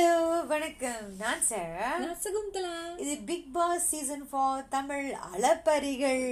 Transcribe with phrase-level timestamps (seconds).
[0.00, 1.16] Hello வணக்கம்.
[1.18, 1.88] நான் சாரா.
[2.02, 2.70] நான் சகுந்தலா.
[3.02, 6.22] இது Bigg Boss season four Tamil அலப்பரிகள்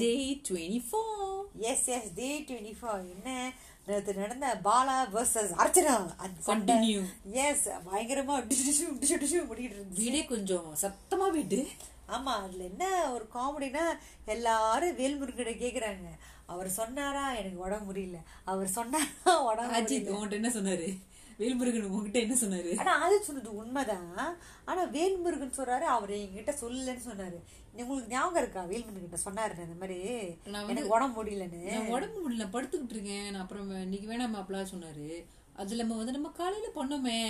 [0.00, 0.10] day
[0.48, 3.52] twenty four yes yes day twenty four என்ன?
[3.86, 5.94] நேற்று நடந்த Bala versus Archana.
[6.50, 7.00] Continue.
[7.46, 10.02] Yes பயங்கரமா டிஷு டிஷு டிஷு முடிக்கிட்டு இருந்துச்சு.
[10.02, 11.60] வீடே கொஞ்சம் சத்தமா வீடு.
[12.08, 13.86] ஆமா அதுல என்ன ஒரு காமெடினா
[14.36, 16.08] எல்லாரும் வேல்முருகனை கேக்குறாங்க.
[16.46, 17.26] அவர் சொன்னாரா?
[17.34, 18.20] எனக்கு உடம்பு முடியல.
[18.44, 19.42] அவர் சொன்னாரா?
[19.50, 20.90] உடம்பு என்ன சொன்னாரு?
[21.40, 22.70] வேல்முருகன் உங்ககிட்ட என்ன சொன்னாரு?
[22.82, 24.12] ஆனா அது சொன்னது உண்மைதான்.
[24.64, 27.38] ஆனா வேல்முருகன் சொல்றாரு அவர் என்கிட்ட சொல்லலன்னு சொன்னாரு.
[27.82, 28.62] உங்களுக்கு ஞாபகம் இருக்கா?
[28.72, 29.98] வேல்முருகன் கிட்ட சொன்னாரு இந்த மாதிரி
[30.72, 31.62] எனக்கு உடம்பு முடியலன்னு.
[31.96, 33.30] உடம்பு முடியல படுத்துக்கிட்டு இருக்கேன்.
[33.30, 35.08] நான் அப்புறம் இன்னைக்கு வேணாம் அப்பலாம் சொன்னாரு.
[35.60, 37.20] அது நம்ம வந்து நம்ம காலையில பண்ணோமே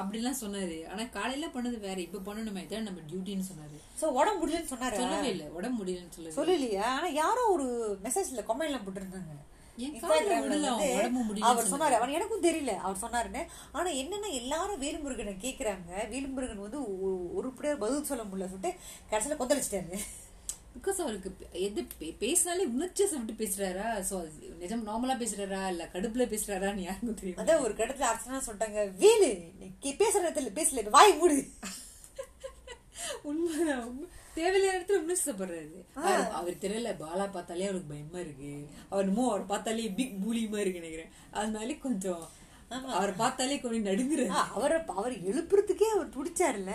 [0.00, 0.76] அப்படிலாம் சொன்னாரு.
[0.90, 1.98] ஆனா காலையில பண்ணது வேற.
[2.06, 3.78] இப்ப பண்ணணுமே இதான் நம்ம டியூட்டின்னு சொன்னாரு.
[4.00, 5.00] சோ உடம்பு முடியலன்னு சொன்னாரு?
[5.04, 5.44] சொல்லவே இல்ல.
[5.58, 6.88] உடம்பு முடியலன்னு சொல்லவே சொல்லலையா?
[6.96, 7.66] ஆனா யாரோ ஒரு
[8.04, 9.34] மெசேஜ்ல கமெண்ட்ல போட்டிருந்தாங்க.
[11.50, 11.96] அவர் சொன்னாரு.
[11.98, 13.42] அவன் எனக்கும் தெரியல அவர் சொன்னாருன்னு.
[13.72, 15.90] ஆனா என்னன்னா எல்லாரும் வேலுமுருகனை கேக்குறாங்க.
[16.14, 16.80] வேலுமுருகன் வந்து
[17.58, 18.72] பிள்ளையர் பதில் சொல்ல முடியல சொல்லிட்டு
[19.12, 19.98] கடைசியில கொந்தளிச்சிட்டாரு.
[20.74, 21.30] பிகாஸ் அவருக்கு
[21.66, 21.80] எது
[22.18, 23.86] பேசினாலே உணர்ச்சியை விட்டு பேசுறாரா?
[24.08, 25.60] சோ அது நிஜம் நார்மலா பேசுறாரா?
[25.72, 29.30] இல்ல கடுப்புல பேசுறாரான்னு யாருக்கும் தெரியும் அதான் ஒரு கடத்துல அர்ச்சனா சொல்லிட்டாங்க வேலு
[30.02, 31.38] பேசுற இடத்துல பேசல வாய் மூடு.
[33.30, 34.06] உண்மைதான் உண்மை.
[34.40, 35.78] தேவையில்லாத இடத்துல உணர்ச்சிப்படுறாரு
[36.38, 38.52] அவர் தெரியல பாலா பார்த்தாலே அவருக்கு பயமா இருக்கு.
[38.90, 41.10] அவர் என்னமோ அவர் பார்த்தாலே பிக் பூலிமா இருக்கு நினைக்கிறேன்.
[41.32, 42.24] அதனாலே கொஞ்சம்
[42.94, 46.74] அவர் பார்த்தாலே கொஞ்சம் நடுங்குறாரு ஆ, அவரை அவர் எழுப்புறதுக்கே அவர் துடிச்சாருல்ல.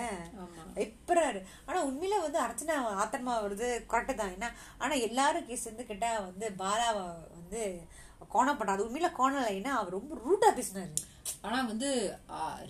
[0.83, 4.33] எப்பறாரு ஆனா உண்மையில வந்து அர்ச்சனா ஆத்தன்மா வருது கரெக்டு தான்.
[4.35, 7.61] என்ன ஆனா எல்லாரும் கேஸ் வந்து கேட்டா வந்து பாலாவை வந்து
[8.29, 10.94] கோணம் பண்ணா அது உண்மையில கோணல ஏன்னா அவர் ரொம்ப ரூட்டா பேசினாரு.
[11.47, 11.89] ஆனா வந்து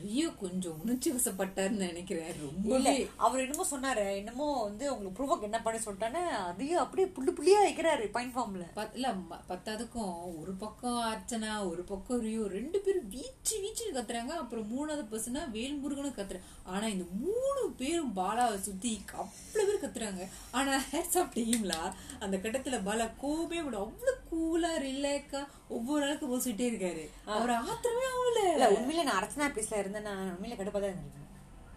[0.03, 2.31] ரியோ கொஞ்சம் உணர்ச்சி வசப்பட்டாருன்னு நினைக்கிறேன்.
[2.45, 2.93] ரொம்பவே
[3.25, 8.05] அவர் என்னமோ சொன்னாரு என்னமோ வந்து உங்களுக்கு ப்ரூவக் என்ன பண்ணி சொல்லிட்டானே அதையும் அப்படியே புள்ளி புள்ளியா வைக்கிறாரு
[8.15, 8.65] பாயிண்ட் ஃபார்ம்ல
[8.97, 9.13] இல்ல
[9.51, 14.33] பத்தாவதுக்கும் ஒரு பக்கம் அர்ச்சனா ஒரு பக்கம் ரியோ ரெண்டு பேரும் வீச்சு வீச்சு கத்துறாங்க.
[14.43, 20.23] அப்புறம் மூணாவது பர்சனா வேல்முருகனும் கத்துறாங்க ஆனா இந்த மூணு பேரும் பாலாவை சுத்தி அவ்வளவு பேர் கத்துறாங்க.
[20.59, 21.75] ஆனா ஹேட்ஸ் ஆஃப் டீம்ல
[22.23, 25.41] அந்த கட்டத்துல பாலா கோபமே விட அவ்வளவு கூலா ரிலேக்கா
[25.75, 27.03] ஒவ்வொரு ஆளுக்கு போசிட்டே இருக்காரு.
[27.35, 31.03] அவர் ஆத்திரமே ஆகல இல்ல உண்மையில நான் அர்ச்சனா பேசல இருந்தேன் நான் உண்மையில கடுப்பா தான் உண்மையில அது
[31.03, 31.23] ரொம்ப ரூட்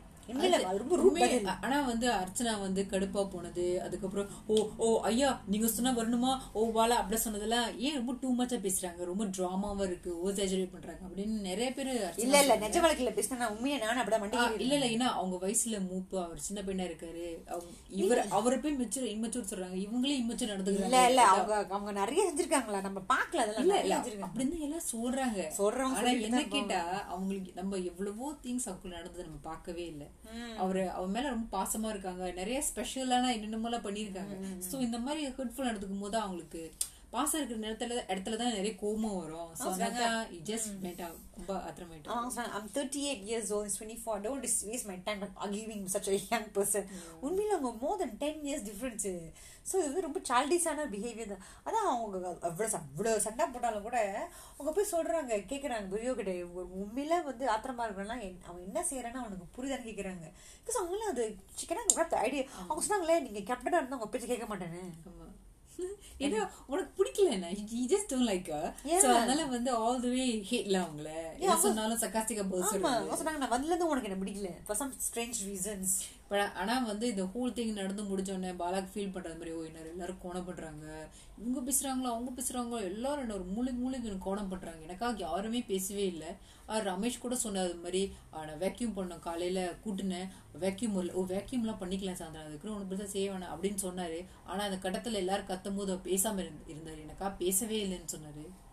[0.05, 0.18] உண்மை-
[1.59, 6.33] ஆனா வந்து அர்ச்சனா வந்து கடுப்பா போனது அதுக்கப்புறம் ஓ ஓ ஐயா நீங்க சொன்னா வரணுமா?
[6.53, 9.01] ஓ வாலா அப்படி சொன்னதெல்லாம் ஏன் ரொம்ப டூ மச்சா பேசுறாங்க?
[9.05, 14.01] ரொம்ப டிராமாவா இருக்கு ஓவர்ஜாஜரேட் பண்றாங்க அப்படின்னு நிறைய பேர் இல்ல இல்ல நிஜ வாழ்க்கையில பேசினா உண்மையா நானும்
[14.03, 17.27] அப்படிதான் மண்டி இல்ல இல்ல ஏன்னா அவங்க வயசுல மூப்பு அவர் சின்ன பையனா இருக்காரு.
[17.99, 19.79] இவர் அவரை போய் மெச்சூர் இம்மெச்சூர் சொல்றாங்க.
[19.85, 22.83] இவங்களே இம்மெச்சூர் இல்ல நடந்துக்கிறாங்க இல்ல அவங்க அவங்க நிறைய செஞ்சிருக்காங்களா?
[22.83, 23.97] நம்ம பாக்கல அதெல்லாம் இல்ல இல்ல
[24.27, 25.41] அப்படின்னு எல்லாம் சொல்றாங்க.
[25.59, 30.05] சொல்றவங்க ஆனா என்ன கேட்டா அவங்களுக்கு நம்ம எவ்வளவோ திங்ஸ் அவங்களுக்கு நடந்தது நம்ம பார்க்கவே இல்ல.
[30.57, 32.33] அவரு அவன் மேல ரொம்ப பாசமா இருக்காங்க.
[32.33, 34.35] நிறைய ஸ்பெஷலான என்னென்னமோலாம் பண்ணிருக்காங்க
[34.71, 36.63] சோ இந்த மாதிரி ஹெர்ட்ஃபுல் நடந்துக்கும் போது அவங்களுக்கு
[37.13, 39.51] பாசம் இருக்கிற நேரத்துல இடத்துல தான் நிறைய கோபம் வரும்.
[39.67, 39.95] அதான்
[40.49, 41.03] ஜஸ்ட் மென்ட்
[41.37, 44.17] ரொம்ப ஆத்திரமாயிட்டு அவங்க சொன்னாங்க, I'm 38 years old, it's 24.
[44.23, 46.85] Don't dis- waste my time arguing with such a young person.
[47.23, 49.07] உண்மையில அவங்க more than 10 years difference.
[49.67, 51.43] So இது வந்து ரொம்ப சைல்டிஷான பிஹேவியர் தான்.
[51.67, 52.19] அதான் அவங்க
[52.49, 53.99] அவ்வளோ அவ்வளோ சண்டை போட்டாலும் கூட
[54.55, 56.33] அவங்க போய் சொல்றாங்க கேட்குறாங்க பெரியோ கிட்ட
[56.79, 58.17] உண்மையில வந்து ஆத்திரமா இருக்கணும்னா
[58.49, 60.27] அவன் என்ன செய்யறான்னு அவனுக்கு புரியுதான்னு கேட்குறாங்க
[60.61, 61.25] பிகாஸ் அவங்களும் அது
[61.61, 61.85] சிக்கனா
[62.23, 64.83] ஐடியா அவங்க சொன்னாங்களே நீங்க கேப்டனா இருந்தா உங்க பேச்சு கேட்க மாட்டேன்னு.
[66.25, 67.51] ஏன்னா உனக்கு பிடிக்கல என்ன?
[68.49, 68.73] Her.
[68.85, 68.99] Yeah.
[68.99, 69.71] so அதனால வந்து
[70.03, 71.09] the way ஹேட்ல அவங்கள.
[71.57, 71.99] சொன்னாலும்
[72.83, 74.51] அவங்க சொன்னாங்க நான் இருந்து உனக்கு என்ன பிடிக்கல?
[74.67, 75.93] For some strange reasons
[76.29, 80.19] but ஆனால் வந்து இந்த ஹோல் திங் நடந்து முடிஞ்ச பாலாக் ஃபீல் பண்ணுறது மாதிரி ஓ என்ன எல்லாரும்
[80.23, 81.09] கோணம் பண்ணுறாங்க
[81.39, 86.07] இவங்க பேசுகிறாங்களோ அவங்க பேசுகிறாங்களோ எல்லாரும் என்ன ஒரு மூளைக்கு மூளைக்கு எனக்கு கோணம் பண்ணுறாங்க எனக்காக யாருமே பேசவே
[86.07, 86.29] இல்லை.
[86.69, 90.29] ரமேஷ் கூட சொன்னது மாதிரி நான் வேக்யூம் பண்ணேன் காலையில் கூட்டினேன்.
[90.61, 92.47] வேக்யூம் ஓ வேக்யூம்லாம் பண்ணிக்கலாம் சாயந்தரம்.
[92.47, 93.57] அதுக்குன்னு ஒன்று பெருசாக செய்ய வேணாம்.
[93.61, 94.19] அப்படின்னு சொன்னார்.
[94.45, 96.95] ஆனால் அந்த கட்டத்தில் எல்லாரும் கத்தும் போது பேசாமல் இருந்தார்.
[96.95, 98.67] இருந்து- எனக்கா பேசவே இல்லைன்னு சொன்னார்.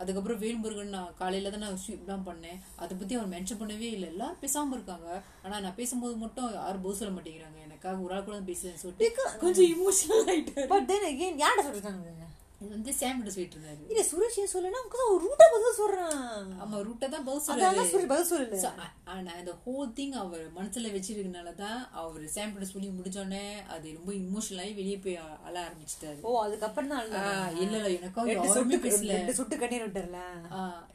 [0.00, 2.58] அதுக்கப்புறம் வேல்முருகன் நான் காலையில தான் நான் ஸ்வீப்லாம் பண்ணேன்.
[2.82, 4.08] அதை பத்தி அவர் மென்ஷன் பண்ணவே இல்லை.
[4.14, 5.08] எல்லாரும் பேசாம இருக்காங்க.
[5.44, 7.60] ஆனா நான் பேசும்போது மட்டும் யாரும் பதில் சொல்ல மாட்டேங்கிறாங்க.
[7.66, 10.68] எனக்காக ஒரு ஆள் கூட பேசுறேன்னு சொல்லிட்டு கொஞ்சம் இமோஷனல் ஆயிட்டாரு.
[10.74, 12.14] பட் தென் அகைன் யார்கிட்ட சொல்றாங்க
[12.60, 16.46] இது வந்து சாம் கிட்ட சொல்லிட்டு இருந்தாரு இல்ல சுரேஷ் ஏன் சொல்லனா அவங்க ஒரு ரூட்டா பதில் சொல்றான்.
[16.62, 17.82] ஆமா ரூட்டை தான் பதில் சொல்றாரு.
[17.90, 18.86] சுரேஷ் பதில் சொல்லல.
[19.14, 23.44] ஆனா இந்த ஹோல் திங் அவர் மனசுல வச்சிருக்கனால தான் அவர் சாம் கிட்ட சொல்லி முடிச்சோடனே
[23.74, 26.18] அது ரொம்ப இமோஷனல் ஆகி வெளியே போய் அழ ஆரம்பிச்சிட்டாரு.
[26.28, 27.20] ஓ அதுக்கப்புறம் தான் இல்ல
[27.64, 29.20] இல்ல எனக்காக யாருமே சொட்டு பேசல.
[29.40, 30.20] சொட்டு கண்ணீர் விட்டுறல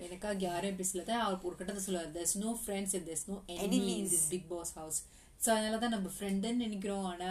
[0.07, 1.03] எனக்காக யாரையும் பேசல.
[1.11, 4.45] தான் அவர் ஒரு கட்டத்தை சொல்லுவார் there's no friends and there's no enemy in this big
[4.53, 4.99] boss house.
[5.43, 7.05] So அதனால தான் நம்ம ஃப்ரெண்டுன்னு நினைக்கிறோம்.
[7.11, 7.29] ஆனா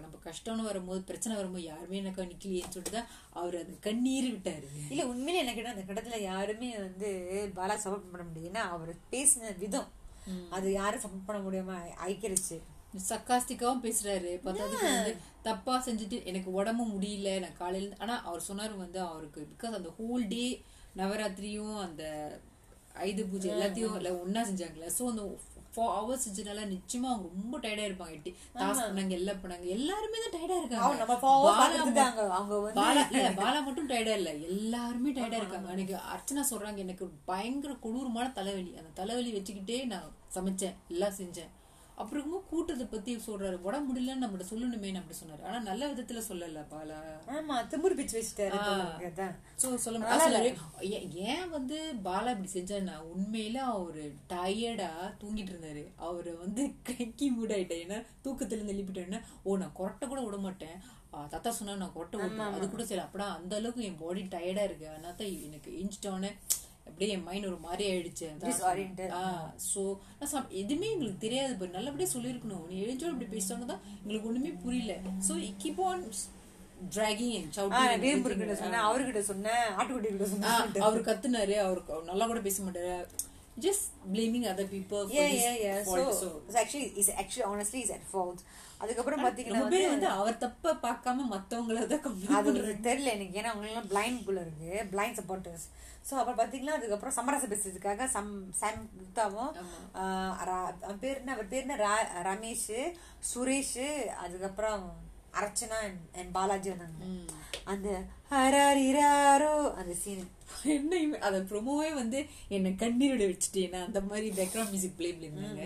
[0.00, 4.66] நம்ம கஷ்டம்னு வரும்போது பிரச்சனை வரும்போது யாருமே எனக்கு நிக்கலையேன்னு சொல்லிட்டு தான் அவர் அந்த கண்ணீர் விட்டாரு.
[4.90, 7.08] இல்ல உண்மையிலே எனக்கு அந்த கடத்துல யாருமே வந்து
[7.56, 9.88] பாலா சப்போர்ட் பண்ண முடியும் ஏன்னா அவர் பேசின விதம்.
[10.50, 11.76] அது யாரும் சப்போர்ட் பண்ண முடியாம
[12.06, 12.56] ஐக்கிருச்சு
[13.08, 14.30] சக்காஸ்டிக்காவும் பேசுறாரு.
[14.44, 19.48] பத்தாவதுக்கு வந்து தப்பா செஞ்சுட்டு எனக்கு உடம்பு முடியல நான் காலையில இருந்து- ஆனா அவர் சொன்னாரு வந்து அவருக்கு
[19.52, 20.44] பிகாஸ் அந்த ஹோல் டே
[20.96, 22.02] நவராத்திரியும் அந்த
[22.94, 24.88] ஐது பூஜை எல்லாத்தையும் ஒண்ணா செஞ்சாங்கல்ல.
[24.98, 25.22] சோ அந்த
[25.76, 28.12] ஃபோர் ஹவர்ஸ் செஞ்சனால நிச்சயமா அவங்க ரொம்ப டயர்டா இருப்பாங்க.
[28.18, 31.16] எட்டி டாஸ்க் பண்ணாங்க எல்லாம் பண்ணாங்க எல்லாருமே தான் டயர்டா இருக்காங்க.
[32.76, 35.68] பாலா இல்ல பாலா மட்டும் டயர்டா இல்ல எல்லாருமே டயர்டா இருக்காங்க.
[35.74, 38.72] அன்னைக்கு அர்ச்சனா சொல்றாங்க எனக்கு பயங்கர கொடூரமான தலைவலி.
[38.80, 41.52] அந்த தலைவலி வச்சுக்கிட்டே நான் சமைச்சேன் எல்லாம் செஞ்சேன்.
[42.00, 43.56] அப்புறம் இருக்கும்போது கூட்டத்தை பத்தி சொல்றாரு.
[43.66, 45.42] உடம்பு முடியலன்னு நம்மகிட்ட சொல்லணுமே அப்படி சொன்னாரு.
[45.48, 46.98] ஆனா நல்ல விதத்துல சொல்லல பாலா.
[47.36, 48.58] ஆமா திமிரு பிச்சு வச்சுட்டாரு.
[49.62, 50.42] சோ சொல்ல
[51.30, 51.78] ஏன் வந்து
[52.08, 54.90] பாலா இப்படி செஞ்சாருன்னா உண்மையில அவரு டயர்டா
[55.22, 55.84] தூங்கிட்டு இருந்தாரு.
[56.08, 60.76] அவரு வந்து கக்கி மூடாயிட்டேன் ஏன்னா தூக்கத்துல இருந்து எழுப்பிட்டேன்னா ஓ நான் கொரட்டை கூட விட மாட்டேன்.
[61.32, 62.54] தாத்தா சொன்னா நான் கொரட்டை விடுவேன்.
[62.56, 64.86] அது கூட சரி அப்படா அந்த அளவுக்கு என் பாடி டயர்டா இருக்கு.
[64.92, 66.30] அதனால தான் எனக்கு இன்ச்சிட்டோன்னே
[66.88, 68.28] அப்படியே என் மைண்ட் ஒரு மாதிரி ஆயிடுச்சு.
[69.70, 69.80] ஸோ
[70.62, 72.64] எதுவுமே எங்களுக்கு தெரியாது இப்போ நல்லபடியா சொல்லியிருக்கணும்.
[72.70, 74.96] நீ எழுஞ்சோம் இப்படி பேசிட்டாங்க தான் எங்களுக்கு ஒண்ணுமே புரியல.
[75.28, 75.34] ஸோ
[75.64, 76.04] கீப் ஆன்
[78.86, 82.96] அவர்கிட்ட சொன்னேன் ஆட்டுக்குட்டி கிட்ட சொன்னேன் அவர் கத்துனாரு அவருக்கு அவர் நல்லா கூட பேச மாட்டாரு.
[83.56, 85.78] Just blaming other people yeah yeah yeah.
[85.84, 86.00] so
[86.40, 88.40] it's actually it's actually honestly is at fault.
[88.80, 92.52] அதுக்கப்புறம் பாத்தீங்கன்னா ரொம்ப பேர் வந்து அவர் தப்ப பார்க்காம மத்தவங்கள தான் கம்ப்ளைண்ட் அது
[92.88, 93.38] தெரியல எனக்கு.
[93.40, 94.72] ஏன்னா அவங்க எல்லாம் பிளைண்ட் புள்ள இருக்கு.
[94.92, 95.64] பிளைண்ட் சப்போர்ட்டர்ஸ்
[96.08, 99.52] ஸோ அப்புறம் பார்த்தீங்கன்னா அதுக்கப்புறம் சமரசம் பேசுறதுக்காக சம் சாம் குப்தாவும்
[100.82, 101.32] அவன் பேர் என்ன?
[101.32, 101.76] அவர் பேர் என்ன?
[101.84, 102.68] ரா- ரமேஷ்
[103.32, 103.76] சுரேஷ்
[104.24, 104.84] அதுக்கப்புறம்
[105.40, 105.78] அர்ச்சனா
[106.18, 107.00] அண்ட் பாலாஜி வந்தாங்க.
[107.72, 107.88] அந்த
[108.30, 110.24] ஹராரிராரோ அந்த சீன்
[110.74, 112.18] என்ன அத ப்ரோமோவே வந்து
[112.56, 115.64] என்ன கண்ணீரோட வச்சுட்டேன்னா அந்த மாதிரி பேக்ரவுண்ட் மியூசிக் ப்ளே பண்ணிருந்தாங்க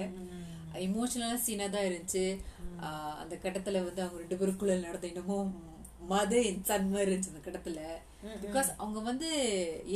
[0.87, 2.25] இமோஷனலான சீனா தான் இருந்துச்சு.
[3.23, 5.51] அந்த கட்டத்துல வந்து அவங்க ரெண்டு பேருக்குள்ள நடந்த இன்னமும்
[6.13, 7.81] மத சன் மாதிரி இருந்துச்சு அந்த கட்டத்துல.
[8.45, 9.29] பிகாஸ் அவங்க வந்து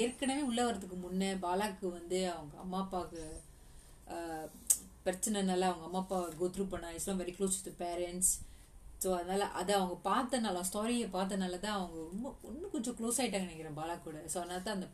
[0.02, 3.22] ஏற்கனவே உள்ள வரதுக்கு முன்ன பாலாக்கு வந்து அவங்க அம்மா அப்பாவுக்கு
[5.06, 8.32] பிரச்சனைனால அவங்க அம்மா அப்பா கோ த்ரூ பண்ண is very close to parents
[9.04, 13.80] so அதனால அதை அவங்க பார்த்தனால ஸ்டோரியை பார்த்தனால தான் அவங்க ரொம்ப இன்னும் கொஞ்சம் க்ளோஸ் ஆயிட்டாங்க நினைக்கிறேன்
[13.80, 14.18] பாலா கூட.
[14.32, 14.88] ஸோ அதனால தான் அந்த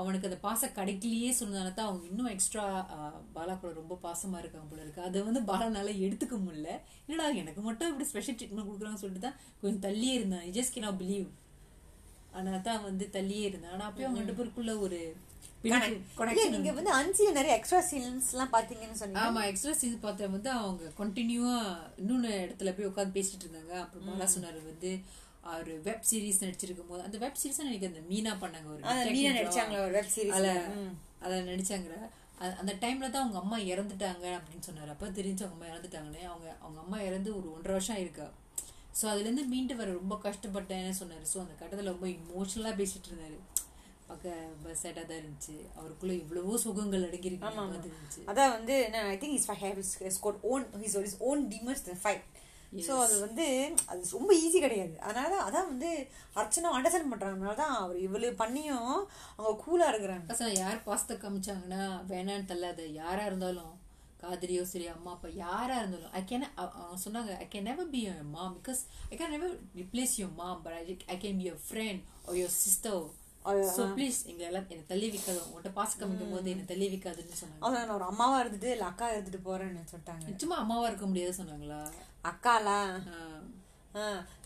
[0.00, 2.64] அவனுக்கு அந்த பாசம் கிடைக்கலையே சொன்னதால தான் அவங்க இன்னும் எக்ஸ்ட்ரா
[3.36, 5.06] பாலா கூட ரொம்ப பாசமா இருக்காங்க போல இருக்கு.
[5.08, 6.70] அதை வந்து பாலானால எடுத்துக்க முடியல.
[7.06, 10.46] என்னடா எனக்கு மட்டும் இப்படி ஸ்பெஷல் ட்ரீட்மெண்ட் கொடுக்குறாங்கன்னு சொல்லிட்டு தான் கொஞ்சம் தள்ளியே இருந்தேன்.
[10.56, 11.28] ஜஸ்ட் கே நான் பிலீவ்
[12.36, 13.72] அதனால தான் வந்து தள்ளியே இருந்தேன்.
[13.76, 14.98] ஆனா அப்பயும் அவங்க ரெண்டு பேருக்குள்ள ஒரு
[16.54, 16.92] நீங்க வந்து.
[16.98, 19.22] அன்சில நிறைய எக்ஸ்ட்ரா சீன்ஸ் எல்லாம் பாத்தீங்கன்னு சொன்னீங்க.
[19.26, 21.56] ஆமா எக்ஸ்ட்ரா சீன்ஸ் பார்த்தா வந்து அவங்க கண்டினியூவா
[22.02, 23.74] இன்னொன்னு இடத்துல போய் உட்காந்து பேசிட்டு இருந்தாங்க.
[23.84, 24.92] அப்புறம் பாலா சொன்னாரு வந்து
[25.50, 28.82] அவர் வெப் சீரிஸ் நடிச்சிருக்கும் போது அந்த வெப் சீரிஸ் எனக்கு அந்த மீனா பண்ணாங்க ஒரு
[29.16, 30.46] மீனா ஒரு வெப் சீரிஸ்
[31.26, 31.90] அத நடிச்சாங்க
[32.60, 34.90] அந்த டைம்ல தான் அவங்க அம்மா இறந்துட்டாங்க அப்படின்னு சொன்னாரு.
[34.94, 38.26] அப்ப தெரிஞ்சு அவங்க அம்மா இறந்துட்டாங்கன்னு அவங்க அவங்க அம்மா இறந்து ஒரு ஒன்றரை வருஷம் இருக்கா
[38.98, 41.24] ஸோ அதுல இருந்து மீண்டு வர ரொம்ப கஷ்டப்பட்டேன்னு சொன்னாரு.
[41.32, 43.38] ஸோ அந்த கட்டத்துல ரொம்ப இமோஷனலா பேசிட்டு இருந்தாரு.
[44.08, 45.54] பார்க்க ரொம்ப சேட்டா தான் இருந்துச்சு.
[45.78, 47.88] அவருக்குள்ள இவ்வளவோ சுகங்கள் அடங்கியிருக்கு.
[47.90, 48.74] இருந்துச்சு அதான் வந்து
[49.12, 49.78] I think is have
[50.10, 52.26] is got own his is own demons fight
[52.86, 53.44] so அது வந்து
[53.90, 54.94] அது ரொம்ப ஈஸி கிடையாது.
[55.06, 55.90] அதனால தான் அதான் வந்து
[56.40, 58.90] அர்ச்சனா அண்டர்ஸ்டாண்ட் பண்றாங்க அதனால தான் அவர் இவ்வளவு பண்ணியும்
[59.36, 60.50] அவங்க கூலா இருக்கிறாங்க.
[60.62, 61.82] யார் பாசத்தை காமிச்சாங்கன்னா
[62.12, 62.86] வேணான்னு தள்ளாத.
[63.02, 63.74] யாரா இருந்தாலும்
[64.22, 68.22] காதலியோ சரி அம்மா அப்பா யாரா இருந்தாலும் ஐ கேன் அவங்க சொன்னாங்க I can never be your
[68.36, 68.80] mom because
[69.10, 70.76] I can never replace your mom but
[71.14, 73.02] I can be your friend or your sister
[73.76, 77.62] so please எங்களை எல்லாம் என்னை தள்ளி வைக்காது உங்கள்கிட்ட பாசம் காமிக்கும் போது என்னை தள்ளி வைக்காதுன்னு சொன்னாங்க.
[77.64, 80.24] அவங்க நான் ஒரு அம்மாவா இருந்துட்டு இல்லை அக்கா இருந்துட்டு போறேன்னு சொல்லிட்டாங்க.
[80.30, 81.80] நிச்சயமா அம்மாவா இருக்க முடியாது சொன்னாங்களா?
[82.32, 82.80] அக்காலா?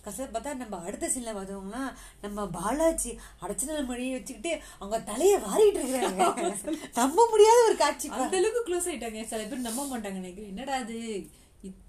[0.05, 1.81] கச பார்த்தா நம்ம அடுத்த சீன்ல பார்த்தோம்னா
[2.23, 3.11] நம்ம பாலாஜி
[3.45, 6.23] அடைச்சல் மொழியை வச்சுக்கிட்டு அவங்க தலைய வாரிட்டு இருக்கிறாங்க.
[7.01, 8.07] நம்ப முடியாத ஒரு காட்சி.
[8.19, 9.23] அந்த அளவுக்கு க்ளோஸ் ஆயிட்டாங்க.
[9.33, 10.53] சில பேர் நம்ப மாட்டாங்க நினைக்கிறேன்.
[10.55, 10.99] என்னடா அது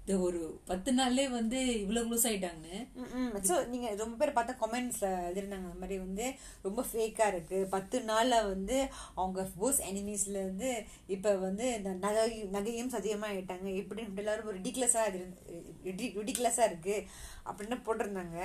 [0.04, 2.78] இந்த ஒரு பத்து நாள்லயே வந்து இவ்வளவு க்ளோஸ் ஆயிட்டாங்கன்னு.
[3.48, 6.24] ஸோ நீங்க ரொம்ப பேர் பார்த்தா கமெண்ட்ஸ்ல எழுதிருந்தாங்க அந்த மாதிரி வந்து
[6.66, 7.58] ரொம்ப ஃபேக்கா இருக்கு.
[7.74, 8.78] பத்து நாள்ல வந்து
[9.20, 10.70] அவங்க போஸ் எனிமீஸ்ல இருந்து
[11.16, 12.24] இப்ப வந்து இந்த நகை
[12.56, 13.68] நகையும் சதியமா ஆயிட்டாங்க.
[13.82, 15.04] இப்படின்னு எல்லாரும் ஒரு ரிடிகுலஸா
[16.20, 16.96] ரிடிகுலஸா இருக்கு
[17.50, 18.38] அப்படின்னு போட்டிருந்தாங்க.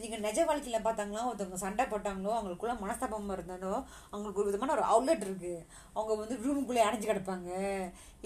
[0.00, 1.26] நீங்க நிஜ வாழ்க்கையில பார்த்தாங்களோ?
[1.28, 2.32] ஒருத்தவங்க சண்டை போட்டாங்களோ?
[2.38, 3.74] அவங்களுக்குள்ள மனஸ்தாபமா இருந்தாலோ?
[4.10, 5.54] அவங்களுக்கு ஒரு விதமான ஒரு அவுட்லெட் இருக்கு.
[5.96, 7.50] அவங்க வந்து ரூமுக்குள்ளே அடைஞ்சு கிடப்பாங்க.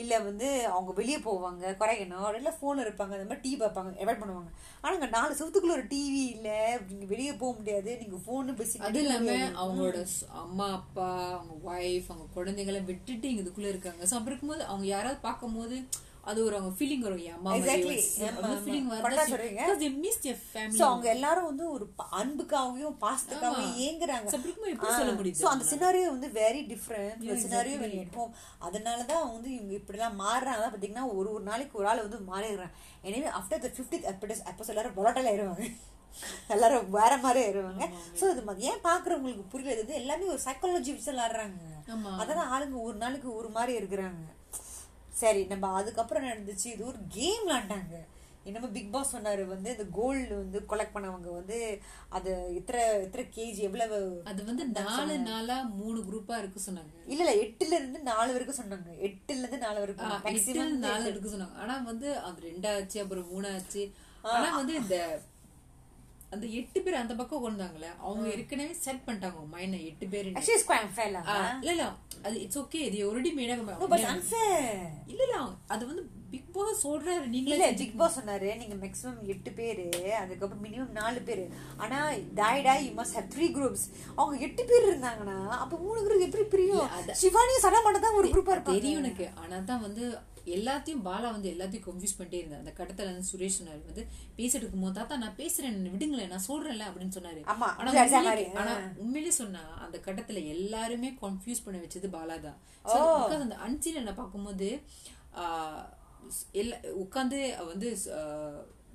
[0.02, 1.64] இல்ல வந்து அவங்க வெளியே போவாங்க.
[1.82, 4.50] குறைக்கணும் இல்ல போன் இருப்பாங்க அந்த மாதிரி டிவி பார்ப்பாங்க எவாய்ட் பண்ணுவாங்க.
[4.80, 6.48] ஆனா இங்க நாலு சுத்துக்குள்ள ஒரு டிவி இல்ல
[6.88, 9.30] நீங்க வெளியே போக முடியாது நீங்க போன் பேசி அது இல்லாம
[9.60, 14.02] அவங்களோட ஸ்- அம்மா அப்பா அவங்க ஒய்ஃப் அவங்க குழந்தைங்களை விட்டுட்டு இங்க இதுக்குள்ள இருக்காங்க.
[14.02, 15.78] சோ அப்படி இருக்கும்போது அவங்க யாராவது பார்க்கும்போது
[16.26, 17.34] அது ஒரு அவங்க ஃபீலிங் வரும்.
[17.34, 17.50] அம்மா.
[18.38, 18.86] ஆமா, ஃபீலிங்.
[19.96, 20.20] Miss
[20.54, 20.78] family.
[20.78, 24.28] சோ அவங்க எல்லாரும் வந்து ஒரு அன்புக்காகவும் பாசத்துக்காகவும் ஏங்குறாங்க.
[24.70, 25.40] எப்படி சொல்ல முடியுது?
[25.42, 30.20] சோ அந்த சினாரியோ வந்து very different scenario very at home அதனால தான் வந்து இவங்க இப்படிலாம்
[30.22, 30.58] மாறுறாங்க.
[30.58, 32.74] அதான் பாத்தீங்கன்னா ஒரு ஒரு நாளைக்கு ஒரு ஆள் வந்து மாறிடுறாங்க.
[33.02, 35.66] எனவே after the fiftieth episode episode எல்லாரும் பொலட்டல் ஆயிருவாங்க
[36.54, 37.84] எல்லாரும் வேற மாதிரி ஆயிருவாங்க
[38.20, 39.80] சோ இது ம- ஏன் பாக்குறவங்களுக்கு புரியல?
[39.80, 41.58] இது எல்லாமே ஒரு சைக்காலஜி விளாடுறாங்க.
[41.94, 42.12] ஆமா.
[42.20, 44.22] அதான் ஆளுங்க ஒரு நாளைக்கு ஒரு மாதிரி இருக்கிறாங்க.
[45.22, 46.68] சரி நம்ம அதுக்கப்புறம் நடந்துச்சு?
[46.74, 47.96] இது ஒரு கேம் விளாண்டாங்க
[48.48, 51.56] என்னமோ பிக் பாஸ் சொன்னாரு வந்து இந்த கோல்டு வந்து கொலெக்ட் பண்ணவங்க வந்து
[52.16, 56.92] அது எத்தனை எத்தனை கேஜி எவ்வளவு அது வந்து நாலு நாளா மூணு குரூப்பா இருக்கு சொன்னாங்க.
[57.06, 58.90] இல்ல இல்ல எட்டுல இருந்து நாலு வரைக்கும் சொன்னாங்க.
[59.08, 61.58] எட்டுல இருந்து நாலு வரைக்கும் மேக்ஸிமம் நாலு இருக்கு சொன்னாங்க.
[61.64, 63.84] ஆனா வந்து அது ரெண்டாச்சு அப்புறம் மூணாச்சு.
[64.34, 64.96] ஆனா வந்து இந்த
[66.30, 70.94] அந்த எட்டு பேர் அந்த பக்கம் கொண்டாங்களே அவங்க ஏற்கனவே செட் பண்ணிட்டாங்க மைண்ட் எட்டு பேர் ஆக்சுவலி ஸ்கொயர்
[70.96, 71.20] ஃபேல
[71.60, 71.86] இல்ல இல்ல
[72.22, 73.52] அது இட்ஸ் ஓகே இது ஆல்ரெடி மேட்
[74.08, 76.04] அன்ஃபேர் இல்ல இல்ல அது வந்து
[76.36, 79.86] பிக் பாஸ் சொல்றாரு நீங்களே இல்ல பிக் பாஸ் சொன்னாரு நீங்க மேக்ஸிமம் எட்டு பேரு
[80.18, 81.44] அதுக்கப்புறம் மினிமம் நாலு பேரு.
[81.78, 81.98] ஆனா
[82.34, 86.46] டாய் டாய் you must have three groups அவங்க எட்டு பேர் இருந்தாங்கன்னா அப்ப மூணு குரூப் எப்படி
[86.50, 86.88] பிரியும்?
[87.20, 88.78] சிவானி சடா மட்டும் தான் ஒரு குரூப்பா இருப்பாங்க.
[88.78, 89.28] தெரியும் எனக்கு.
[89.36, 90.04] ஆனா தான் வந்து
[90.54, 94.02] எல்லாத்தையும் பாலா வந்து எல்லாத்தையும் கன்ஃபியூஸ் பண்ணிட்டே இருந்தா அந்த கட்டத்துல வந்து சுரேஷ் சொன்னாரு வந்து
[94.36, 97.40] பேசிட்டு இருக்கும்போது தாத்தா நான் பேசுறேன் என்னை விடுங்களேன் நான் சொல்றேன்ல அப்படின்னு சொன்னாரு.
[97.80, 98.04] ஆனா உண்மையிலே-
[99.36, 102.58] சொன்னா அந்த கட்டத்துல எல்லாருமே கன்ஃபியூஸ் பண்ண வச்சது பாலா தான்
[103.42, 103.58] அந்த
[104.02, 104.68] நான் பார்க்கும்போது
[105.36, 105.80] ஆஹ்,
[106.60, 107.38] எல்லா உட்காந்து
[107.70, 107.88] வந்து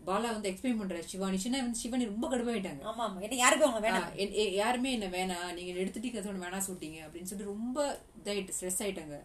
[0.08, 1.38] பாலா வந்து எக்ஸ்பிளைன் பண்ற சிவானி.
[1.38, 3.20] சின்ன வந்து சிவானி ரொம்ப கடுப்பாயிட்டாங்க ஆமா ஆமா.
[3.26, 4.14] என்ன யாருக்கு அவங்க வேணாம்.
[4.62, 7.78] யாருமே என்ன வேணாம் நீங்க எடுத்துட்டீங்க சொன்ன வேணாம் சொல்லிட்டீங்க அப்படின்னு சொல்லிட்டு ரொம்ப
[8.20, 9.18] இதாயிட்டு ஸ்ட்ரெஸ் ஆயிட்டாங்க.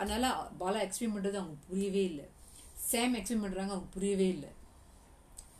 [0.00, 0.26] அதனால
[0.60, 2.26] பாலா எக்ஸ்பிளைன் பண்றது அவங்க புரியவே இல்லை.
[2.92, 4.50] சேம் எக்ஸ்பிளைன் பண்றாங்க அவங்க புரியவே இல்லை.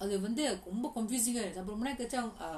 [0.01, 1.59] அது வந்து ரொம்ப கன்ஃபியூசிங்கா இருந்துச்சு.
[1.59, 2.07] அப்புறம் முன்னாடி
[2.41, 2.49] ஆ,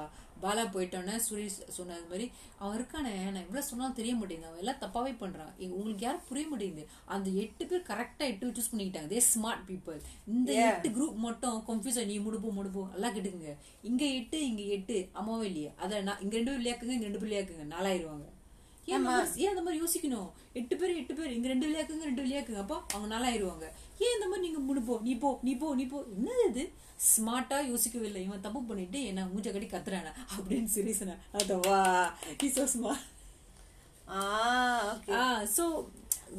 [0.43, 2.25] பாலா போயிட்டோன்னே சுரேஷ் சொன்ன மாதிரி
[2.59, 4.47] அவன் இருக்கானே நான் எவ்வளவு சொன்னாலும் தெரிய மாட்டேங்குது.
[4.47, 5.53] அவன் எல்லாம் தப்பாவே பண்றான்.
[5.59, 6.83] இங்க உங்களுக்கு யாரும் புரிய மாட்டேங்குது.
[7.05, 9.09] அந்த எட்டு பேர் கரெக்டா எட்டு சூஸ் பண்ணிக்கிட்டாங்க.
[9.09, 13.53] தே ஸ்மார்ட் பீப்புள் இந்த எட்டு குரூப் மட்டும் கன்ஃபியூஸ் நீ முடுப்போ முடுப்போ எல்லாம் கேட்டுக்குங்க.
[13.83, 15.09] இங்க எட்டு இங்க எட்டு.
[15.13, 15.71] அம்மாவே இல்லையா.
[15.77, 18.27] அத நான் இங்க ரெண்டு பேர் விளையாக்குங்க இங்க ரெண்டு பேர் விளையாக்குங்க நாலாயிருவாங்க.
[18.87, 19.05] ஏன்
[19.37, 20.27] ஏன் அந்த மாதிரி யோசிக்கணும்?
[20.53, 21.31] எட்டு பேர் எட்டு பேர்.
[21.31, 23.65] இங்க ரெண்டு விளையாக்குங்க ரெண்டு விளையாக்குங்க அப்போ அவங்க நாலாயிருவாங்க.
[23.99, 26.03] ஏன் இந்த மாதிரி நீங்க முடு போ நீ போ நீ போ நீ போ?
[26.17, 26.63] என்னது இது?
[27.07, 28.21] ஸ்மார்ட்டா யோசிக்கவில்லை.
[28.23, 30.13] இவன் தப்பு பண்ணிட்டு என்ன மூஞ்ச கட்டி கத்துறான?
[30.35, 31.79] அப்படின்னு சிரிசன அதவா?
[32.49, 33.01] so smart.
[34.09, 35.63] Ah okay ah so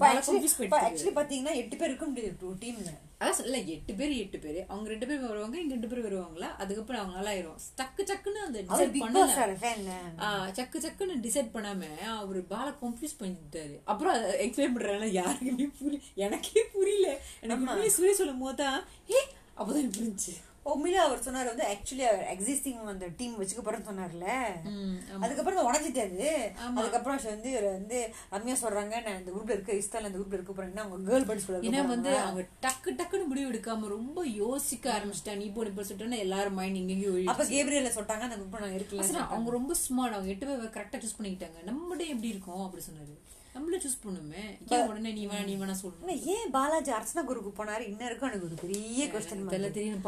[0.01, 4.59] actually பாத்தீங்கன்னா எட்டு முடியாது டீம்ல அதான் இல்ல எட்டு பேர் எட்டு பேர்.
[4.69, 6.49] அவங்க ரெண்டு பேர் வருவாங்க இங்க ரெண்டு பேர் வருவாங்களா?
[6.63, 9.47] அதுக்கப்புறம் அவங்க நல்லா ஆயிரும் டக்கு டக்குன்னு அந்த டிசைட் பண்ணல.
[10.59, 13.77] சக்கு சக்குன்னு டிசைட் பண்ணாம அவரு பால கன்ஃபியூஸ் பண்ணிட்டாரு.
[13.93, 17.09] அப்புறம் அதை எக்ஸ்பிளைன் பண்றாங்க யாருக்குமே புரியல எனக்கே புரியல.
[17.47, 18.79] எனக்கு சுரேஷ் சொல்லும் போது தான்
[19.17, 19.21] ஏ
[19.59, 20.35] அப்பதான் புரிஞ்சு
[20.69, 24.27] உண்மையில அவர் சொன்னாரு வந்து ஆக்சுவலி அவர் எக்ஸிஸ்டிங் அந்த டீம் வச்சுக்க போறேன்னு சொன்னார்ல
[25.21, 26.27] அதுக்கப்புறம் உடஞ்சிட்டாரு.
[26.79, 27.99] அதுக்கப்புறம் வந்து வந்து
[28.33, 31.59] ரம்யா சொல்றாங்க நான் இந்த குரூப்ல இருக்க இஸ்தால இந்த குரூப்ல இருக்க போறேன்னா அவங்க கேர்ள் பட்ஸ் கூட
[31.61, 36.55] ஏன்னா வந்து அவங்க டக்கு டக்குன்னு முடிவு எடுக்காம ரொம்ப யோசிக்க ஆரம்பிச்சிட்டாங்க நீ போன இப்போ சொல்லிட்டோன்னா எல்லாரும்
[36.55, 40.77] மைண்ட் இங்கேயும் அப்ப கேப்ரியல சொல்லிட்டாங்க அந்த குரூப்ல நான் இருக்கல அவங்க ரொம்ப ஸ்மார்ட் அவங்க எட்டு பேர்
[40.77, 41.59] கரெக்டா சூஸ் பண்ணிக்கிட்டாங்க.
[41.65, 42.65] நம்மளே எப்படி இருக்கோம்?
[42.65, 43.15] அப்படி சொன்னாரு.
[43.55, 44.43] நம்மளே சூஸ் பண்ணுமே.
[44.69, 47.83] ஏன் உடனே நீ வேணா நீ வேணா ஆனா ஏன் பாலாஜி அர்ச்சனா குருக்கு போனாரு?
[47.83, 50.05] இன்னும் இருக்கும் எனக்கு ஒரு பெரிய கொஸ்டின் இதெல்லாம் தெரியும்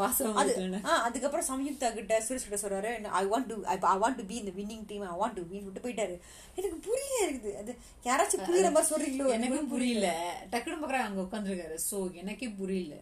[0.85, 4.51] ஆ, அதுக்கப்புறம் சம்யுக்தா கிட்ட சுரேஷ் கிட்ட சொல்றாரு I want to I want to be இந்த
[4.51, 6.15] winning team I want to win விட்டு போயிட்டாரு.
[6.57, 7.53] எனக்கு புரிய இருக்குது.
[7.57, 7.71] அது
[8.05, 10.07] யாராச்சும் புரியுற மாதிரி சொல்றீங்களோ எனக்கும் புரியல.
[10.51, 12.95] டக்குனு பாக்குறேன் அங்க உட்காந்துருக்காரு சோ எனக்கே புரியல.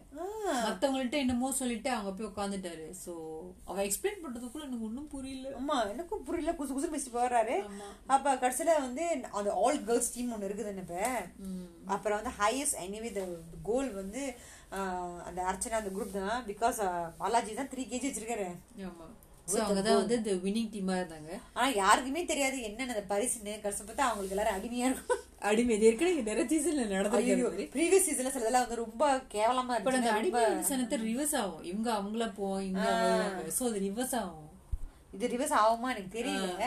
[0.66, 3.12] மத்தவங்கள்ட்ட என்னமோ சொல்லிட்டு அவங்க போய் உட்காந்துட்டாரு சோ
[3.64, 5.48] அவ எக்ஸ்பிளைன் பண்றதுக்குள்ள எனக்கு ஒண்ணும் புரியல.
[5.60, 6.54] ஆமா எனக்கும் புரியல.
[6.60, 7.56] குசு குசு பேசி போறாரு.
[8.14, 9.04] அப்ப கடைசியில வந்து
[9.40, 10.98] அந்த ஆல் கேர்ள்ஸ் டீம் ஒண்ணு இருக்குது இப்ப.
[11.94, 13.22] அப்புறம் வந்து ஹையஸ்ட் எனிவே த
[13.70, 14.22] கோல் வந்து
[15.28, 16.44] அந்த அர்ச்சனா அந்த குரூப் தான்.
[16.50, 16.80] பிகாஸ்
[17.22, 18.48] பாலாஜி தான் த்ரீ கேஜி வச்சிருக்காரு.
[18.90, 19.06] ஆமா.
[19.62, 21.30] அவங்கதான் வந்து வின்னிங் டீமா இருந்தாங்க.
[21.54, 23.54] ஆனா யாருக்குமே தெரியாது என்னென்ன பரிசுன்னு.
[23.62, 25.24] கடைசி பார்த்தா அவங்களுக்கு எல்லாரும் அடிமையா இருக்கும்.
[25.48, 25.74] அடிமை.
[25.76, 29.04] இது ஏற்கனவே நிறைய சீசன்ல நடந்திருக்கு ப்ரீவியஸ் சீசன்ல சிலதெல்லாம் வந்து ரொம்ப
[29.34, 31.64] கேவலமா இப்ப அந்த அடிமை சனத்தை ரிவர்ஸ் ஆகும்.
[31.70, 34.48] இவங்க அவங்கள போவோம் இவங்க சோ அது ரிவர்ஸ் ஆகும்.
[35.16, 36.66] இது ரிவர்ஸ் ஆகுமா எனக்கு தெரியல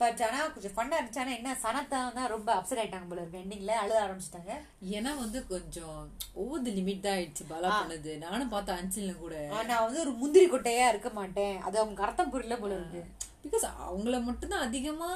[0.00, 1.20] பட் ஆனா கொஞ்சம் ஃபன்னா இருந்துச்சு.
[1.22, 3.42] ஆனா என்ன சனத்தா தான் ரொம்ப அப்செட் ஆயிட்டாங்க போல இருக்கு.
[3.44, 4.54] எண்டிங்ல அழுத ஆரம்பிச்சிட்டாங்க.
[4.96, 6.00] ஏன்னா வந்து கொஞ்சம்
[6.42, 8.12] ஓவர் தி லிமிட் தான் ஆயிடுச்சு பாலா பண்ணது.
[8.24, 9.36] நானும் பார்த்தேன் அன்சில்ல கூட.
[9.70, 11.56] நான் வந்து ஒரு முந்திரி கொட்டையா இருக்க மாட்டேன்.
[11.68, 13.02] அது அவங்க அர்த்தம் புரியல போல இருக்கு.
[13.44, 15.10] பிகாஸ் அவங்கள மட்டும் தான் அதிகமா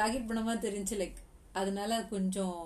[0.00, 1.18] டார்கெட் பண்ண மாதிரி தெரிஞ்சு லைக்
[1.60, 2.58] அதனால கொஞ்சம்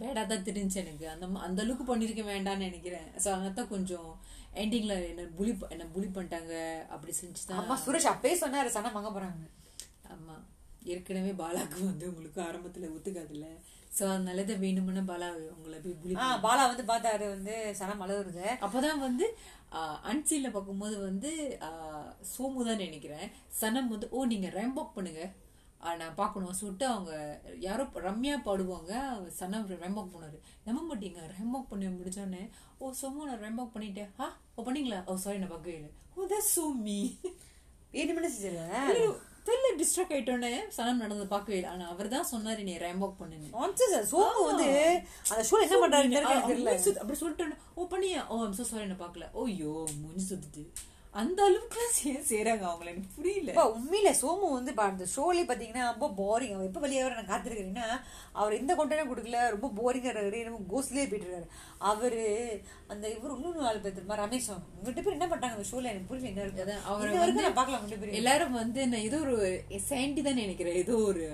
[0.00, 1.06] பேடா தான் தெரிஞ்சு எனக்கு.
[1.12, 3.08] அந்த அந்த அளவுக்கு பண்ணிருக்க வேண்டாம்னு நினைக்கிறேன்.
[3.22, 4.10] ஸோ அதனால கொஞ்சம்
[4.62, 6.52] எண்டிங்ல என்ன புலி என்ன புலி பண்ணிட்டாங்க
[6.94, 9.46] அப்படி செஞ்சு தான் அம்மா சுரேஷ் அப்பயே சொன்னாரு சனம் வாங்க போறாங்க
[10.14, 10.36] ஆமா.
[10.92, 13.48] ஏற்கனவே பாலாக்கு வந்து உங்களுக்கு ஆரம்பத்துல ஒத்துக்காதுல்ல.
[13.96, 16.14] சோ அதனால தான் வேணும்னு பாலா உங்களை போய் புலி
[16.46, 19.26] பாலா வந்து பார்த்தாரு வந்து சனம் அழுகுறது அப்பதான் வந்து
[20.10, 21.30] அன்சீல்ல பார்க்கும்போது வந்து
[22.32, 23.26] சோமு தான் நினைக்கிறேன்.
[23.60, 25.22] சனம் வந்து ஓ நீங்க ரேம்பாக் பண்ணுங்க.
[26.00, 26.56] நான் பார்க்கணும்.
[26.60, 27.12] சொல்லிட்டு அவங்க
[27.66, 28.92] யாரோ ரம்யா பாடுவாங்க.
[29.38, 30.38] சனம் ரேம்பாக் போனாரு.
[30.66, 32.42] நம்ப மாட்டீங்க ரேம்பாக் பண்ணி முடிச்சோடனே
[32.80, 34.10] ஓ சோமு நான் ரேம்பாக் பண்ணிட்டேன்.
[34.22, 35.00] ஆ ஓ பண்ணீங்களா?
[35.10, 35.90] ஓ சாரி நான் பார்க்கவே இல்லை.
[36.16, 36.98] ஓ தட் சோ மீ
[38.00, 41.70] ஏழு மணி தெரியல டிஸ்ட்ராக்ட் ஆயிட்டோன்னே சனம் நடந்து பார்க்கவே இல்லை.
[41.74, 43.48] ஆனா அவர் தான் சொன்னாரு நீ ரேம்பாக் பண்ணுன்னு.
[44.10, 44.68] சோமு வந்து
[45.30, 46.74] அந்த ஷோ என்ன தெரியல.
[47.02, 47.46] அப்படி சொல்லிட்டு
[47.78, 48.22] ஓ பண்ணியா?
[48.32, 49.26] ஓ ஐம் சோ சாரி நான் பார்க்கல.
[49.38, 50.64] ஓ ஐயோ மூஞ்சி சுத்துது.
[51.20, 52.88] அந்த அளவுக்குலாம் ஏன் செய்யறாங்க அவங்கள.
[52.92, 53.52] எனக்கு புரியல.
[53.76, 57.86] உண்மையில சோமு வந்து அந்த ஷோலி பாத்தீங்கன்னா ரொம்ப போரிங் அவர் எப்போ வெளியே நான் காத்திருக்கிறேன்னா
[58.40, 59.40] அவர் எந்த கொண்டனும் கொடுக்கல.
[59.54, 60.40] ரொம்ப போரிங்கா இருக்காரு.
[60.48, 61.48] நம்ம கோஸ்ட்லயே போயிட்டு இருக்காரு.
[61.90, 62.22] அவரு
[62.94, 64.20] அந்த இவர் இன்னொரு ஆள் பேர் தெரியுமா?
[64.24, 64.48] ரமேஷ்.
[64.88, 66.32] ரெண்டு பேர் என்ன பண்றாங்க அந்த ஷோல எனக்கு புரியல.
[66.32, 66.80] என்ன இருக்கு?
[66.92, 67.84] அவரை வந்து நான் பார்க்கலாம்.
[67.84, 69.38] ரெண்டு பேரும் எல்லாரும் வந்து நான் ஏதோ ஒரு
[69.90, 70.80] சாண்டி தான் நினைக்கிறேன்.
[70.84, 71.24] ஏதோ ஒரு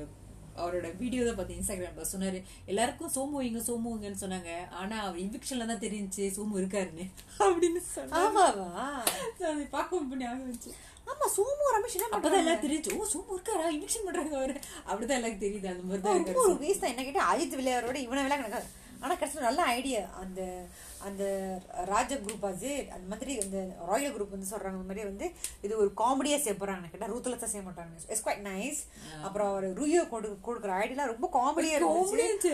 [0.63, 2.39] அவரோட வீடியோ தான் பார்த்தேன் இன்ஸ்டாகிராம்ல சொன்னாரு.
[2.71, 4.51] எல்லாருக்கும் சோமு வைங்க சோமு வைங்கன்னு சொன்னாங்க.
[4.81, 7.07] ஆனா அவர் இன்ஃபெக்ஷன்ல தான் தெரிஞ்சுச்சு சோமு இருக்காருன்னு.
[7.47, 7.81] அப்படின்னு
[8.23, 8.69] ஆமாவா?
[9.51, 10.73] அதை பார்க்கவும் பண்ணி ஆக வச்சு
[11.13, 13.67] ஆமா சோமு ரமேஷ் என்ன அப்பதான் எல்லாம் தெரிஞ்சு ஓ சோமு இருக்காரா?
[13.75, 14.55] இன்ஃபெக்ஷன் பண்றாங்க அவரு.
[14.89, 18.25] அப்படிதான் எல்லாருக்கும் தெரியுது அந்த மாதிரி தான் ரொம்ப ஒரு வேஸ்ட் தான் என்ன கேட்டா அஜித் விளையாடுறோட இவனை
[18.27, 18.63] விளையாட
[19.05, 20.41] எனக்கு ஆனா கடைசியில் நல்ல ஐடியா அந்த
[21.07, 21.25] அந்த
[21.93, 23.59] ராஜ குரூப் அது அந்த மாதிரி அந்த
[23.91, 25.27] ராயல் குரூப் வந்து சொல்றாங்க அந்த மாதிரி வந்து
[25.65, 27.95] இது ஒரு காமெடியா செய்ய போறாங்க கேட்டா ரூத்லெஸ்ஸா செய்ய மாட்டாங்க.
[28.11, 28.81] இட்ஸ் குவைட் நைஸ்
[29.27, 32.53] அப்புறம் அவர் ருயோ கொடு கொடுக்குற ஐடியா ரொம்ப காமெடியா காமெடியா இருந்துச்சு.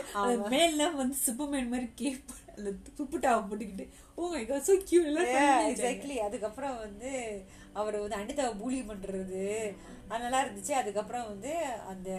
[0.54, 5.30] மேல்லாம் வந்து சூப்பர்மேன் மாதிரி கேப் அந்த துப்புட்டாவை போட்டுக்கிட்டு oh my god so cute எல்லாம்.
[5.70, 7.12] எக்ஸாக்ட்லி அதுக்கப்புறம் வந்து
[7.80, 9.44] அவர் வந்து அனிதாவை பூலி பண்றது.
[10.10, 10.72] அது நல்லா இருந்துச்சு.
[10.82, 11.52] அதுக்கப்புறம் வந்து
[11.92, 12.10] அந்த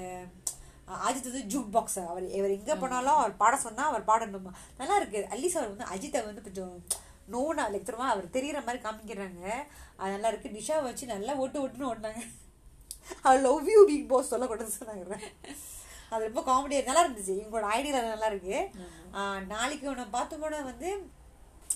[0.88, 4.52] அஜித் வந்து ஜூக் பாக்ஸ் அவர் இவர் எங்க போனாலும் அவர் பாட சொன்னா அவர் பாடணுமா?
[4.78, 5.28] நல்லா இருக்கு.
[5.30, 6.86] அட்லீஸ்ட் அவர் வந்து அஜித்தை வந்து கொஞ்சம்
[7.26, 9.50] நோனா லைக் திரும்ப அவர் தெரியற மாதிரி காமிக்கிறாங்க.
[9.98, 10.50] அது நல்லா இருக்கு.
[10.50, 12.24] நிஷா வச்சு நல்லா ஓட்டு ஓட்டுன்னு ஓட்டினாங்க
[13.22, 15.22] அவர் லவ் யூ பிக் பாஸ் சொல்லக்கூடாது சொன்னாங்க.
[16.10, 17.42] அது ரொம்ப காமெடியாக நல்லா இருந்துச்சு.
[17.42, 18.70] இவங்களோட ஐடியா நல்லா இருக்கு.
[19.14, 21.10] ஆஹ் நாளைக்கு உன்னை பார்த்தோம்னா வந்து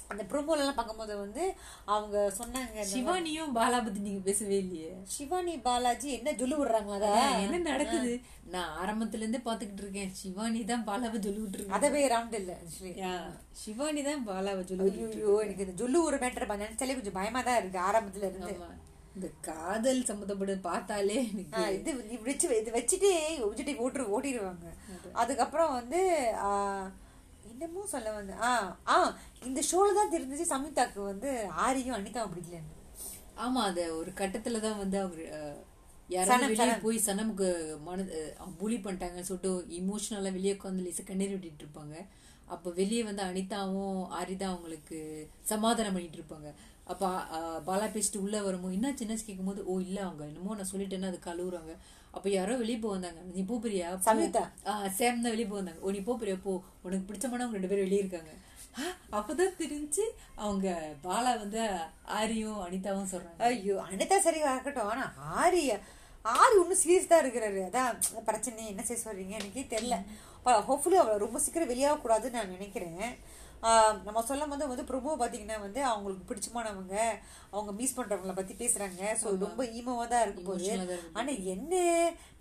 [0.09, 1.43] அந்த ப்ரோமோல எல்லாம் பார்க்கும்போது வந்து
[1.91, 4.91] அவங்க சொன்னாங்க சிவானியும் பாலா பத்தி நீங்க பேசவே இல்லையே.
[5.13, 8.13] சிவானி பாலாஜி என்ன சொல்லி விடுறாங்களா என்ன நடக்குது?
[8.53, 12.53] நான் ஆரம்பத்துல இருந்தே பாத்துக்கிட்டு இருக்கேன் சிவானி தான் பாலாவை சொல்லிவிட்டு இருக்கேன் அதவே ரவுண்ட் இல்ல.
[13.59, 17.79] சிவானி தான் பாலாவை சொல்லிவிட்டு ஐயோ எனக்கு இந்த ஜொல்லு ஒரு மேட்டர் நினைச்சாலே கொஞ்சம் பயமா தான் இருக்கு
[17.87, 18.55] ஆரம்பத்துல இருந்து
[19.15, 21.17] இந்த காதல் சம்பந்தப்பட்டது பார்த்தாலே
[21.75, 23.09] இது இது வச்சு இது வச்சுட்டு
[23.51, 24.71] விஜய் ஓட்டு ஓட்டிடுவாங்க
[25.15, 25.99] அதுக்கப்புறம் வந்து
[26.41, 26.49] ஆ,
[27.55, 28.49] என்னமோ சொல்ல வந்து ஆ
[28.93, 28.95] ஆ
[29.49, 31.29] இந்த ஷோல தான் தெரிஞ்சிச்சு சமிதாக்கு வந்து
[31.65, 32.73] ஆரியும் அனிதாவும் பிடிக்கலன்னு.
[33.45, 35.23] ஆமா அது ஒரு கட்டத்துல தான் வந்து அவங்க
[36.09, 36.75] யாராவது வெளியே.
[36.85, 37.47] போய் சனமுக்கு
[37.87, 38.05] மன
[38.61, 41.95] புலி பண்ணிட்டாங்கன்னு சொல்லிட்டு இமோஷனலா வெளியே உட்காந்து லேசா கண்ணீர் விட்டுட்டு இருப்பாங்க.
[42.55, 44.97] அப்ப வெளியே வந்து அனிதாவும் ஆரிதா அவங்களுக்கு
[45.51, 46.49] சமாதானம் பண்ணிட்டு இருப்பாங்க.
[46.87, 47.03] அப்ப
[47.35, 51.19] அஹ், பாலா பேசிட்டு உள்ள வரும்போது என்ன சின்ன கேட்கும்போது ஓ இல்ல அவங்க என்னமோ நான் சொல்லிட்டேன்னா அது
[51.23, 51.73] கழுவுறாங்க.
[52.13, 53.21] அப்ப யாரோ வெளியே போக வந்தாங்க.
[53.31, 53.87] நீ போ பிரியா.
[54.71, 55.81] ஆஹ் சேம் தான் வெளியே போக வந்தாங்க.
[55.81, 56.53] ஓ நீ போ பிரியா போ.
[56.83, 58.33] உனக்கு பிடிச்சமானவங்க ரெண்டு பேரும் வெளியே இருக்காங்க.
[59.11, 60.05] அப்பதான் தெரிஞ்சு
[60.37, 60.67] அவங்க
[61.03, 61.61] பாலா வந்து
[62.17, 63.39] ஆரியும் அனிதாவும் சொல்றாங்க.
[63.49, 65.05] ஐயோ அனிதா சரி இருக்கட்டும் ஆனா
[65.37, 65.63] ஆரி
[66.35, 67.59] ஆரி ஒன்றும் சீரியஸ் தான் இருக்கிறாரு.
[67.65, 68.63] அதான் பிரச்சனை?
[68.67, 69.33] என்ன செய்ய சொல்றீங்க?
[69.39, 69.97] எனக்கே தெரியல.
[70.67, 73.03] ஹோப்ஃபுல்லி அவளை ரொம்ப சீக்கிரம் வெளியாக கூடாதுன்னு நான் நினைக்கிறேன்.
[74.05, 76.95] நம்ம சொல்லும் போது வந்து ப்ரொமோ பார்த்தீங்கன்னா வந்து அவங்களுக்கு பிடிச்சமானவங்க
[77.51, 79.01] அவங்க மிஸ் பண்றவங்கள பத்தி பேசுறாங்க.
[79.21, 80.65] ஸோ ரொம்ப ஈமோவா தான் இருக்கும் போது.
[80.65, 81.17] Emotional ஆ தான் இருக்கும்.
[81.19, 81.73] ஆனா என்ன?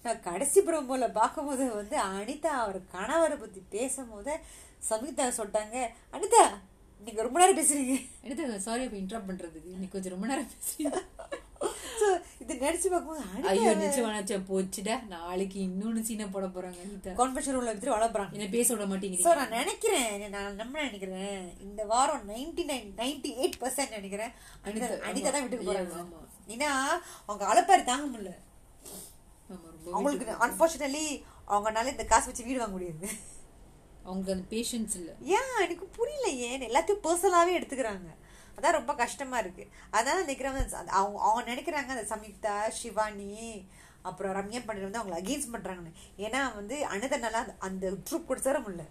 [0.05, 4.33] நான் கடைசி ப்ரோமோல பார்க்கும்போது வந்து அனிதா அவர் கணவரை பத்தி பேசும்போது
[4.91, 5.77] சமிதா சொல்லிட்டாங்க
[6.17, 6.45] அனிதா
[7.03, 7.95] நீங்க ரொம்ப நேரம் பேசுறீங்க.
[8.27, 9.73] எடுத்து சாரி இப்போ இன்டரப்ட் பண்றதுக்கு.
[9.81, 11.01] நீ கொஞ்சம் ரொம்ப நேரம் பேசுறீங்க.
[12.43, 14.95] இது நடிச்சு பார்க்கும்போது ஐயோ அனிதா நிச்சயம் போச்சுடா.
[15.13, 17.13] நாளைக்கு இன்னொன்னு சீனை போட போறாங்க அனிதா.
[17.21, 20.09] கான்ஃபரன்ஸ் ரூம்ல எடுத்துட்டு வளர்ப்புறாங்க என்ன பேச விட ஸோ மாட்டேங்கிறீங்க நான் நினைக்கிறேன்.
[20.35, 21.39] நான் நம்ம நினைக்கிறேன்?
[21.67, 24.33] இந்த வாரம் ninety nine ninety eight percent நினைக்கிறேன்.
[24.67, 25.45] அனிதா அனிதா, தான்.
[25.45, 26.03] விட்டுட்டு போறாங்க.
[26.55, 26.71] ஏன்னா
[27.29, 28.33] அவங்க அலப்பாரி தாங்க முடியல.
[29.95, 31.07] அவங்களுக்கு அன்பார்ச்சுனேட்லி
[31.53, 33.07] அவங்கனால இந்த காசு வச்சு வீடு வாங்க முடியாது.
[34.05, 35.11] அவங்களுக்கு அந்த பேஷன்ஸ் இல்ல.
[35.37, 35.53] ஏன்?
[35.65, 38.09] எனக்கு புரியல ஏன் எல்லாத்தையும் பர்சனலாவே எடுத்துக்கிறாங்க.
[38.57, 39.69] அதான் ரொம்ப கஷ்டமா இருக்கு.
[39.93, 43.69] அதான் நினைக்கிறவங்க அந்த- அவங்க அவங்க நினைக்கிறாங்க அந்த சம்யுக்தா சிவானி
[44.03, 45.93] அப்புறம் ரம்யா பண்டிட் வந்து அவங்களை அகெயின்ஸ்ட் பண்றாங்கன்னு.
[46.19, 48.85] ஏன்னா வந்து அனுதனால அந்த- அந்த ட்ரூப் கூட சேர முடியல.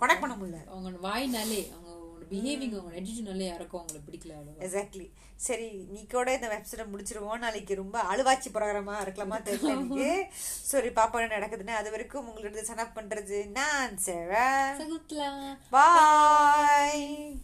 [0.00, 0.70] கனெக்ட் பண்ண முடியல.
[0.70, 1.94] அவங்க வாய்னாலே அவங்க
[2.30, 7.38] பிஹேவிங் அவங்க attitudeனாலே யாருக்கும் அவங்கள பிடிக்கல எக்ஸாக்ட்லி சரி நீக்கோட இந்த வெப்சைட்டை முடிச்சிருவோம்.
[7.38, 10.26] நாளைக்கு ரொம்ப அழுவாச்சி ப்ரோக்ராமா இருக்கலாமா தெரியல எனக்கு.
[10.60, 11.66] சரி பாப்பா என்ன நடக்குதுன்னு.
[11.66, 17.40] அது வரைக்கும் உங்களோட சன் அப் பண்றது நான் சேவா பாய்